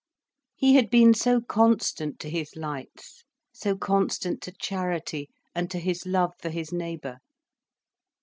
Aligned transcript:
He 0.55 0.73
had 0.73 0.89
been 0.89 1.13
so 1.13 1.41
constant 1.41 2.19
to 2.21 2.29
his 2.31 2.55
lights, 2.55 3.23
so 3.53 3.75
constant 3.77 4.41
to 4.41 4.51
charity, 4.51 5.29
and 5.53 5.69
to 5.69 5.77
his 5.77 6.07
love 6.07 6.31
for 6.39 6.49
his 6.49 6.73
neighbour. 6.73 7.19